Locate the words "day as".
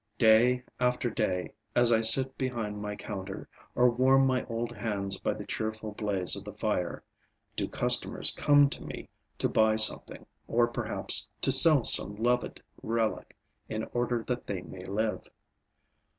1.11-1.91